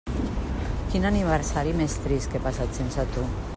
Quin 0.93 1.05
aniversari 1.09 1.75
més 1.83 1.99
trist 2.07 2.33
que 2.33 2.41
he 2.43 2.45
passat 2.49 2.81
sense 2.83 3.09
tu. 3.19 3.31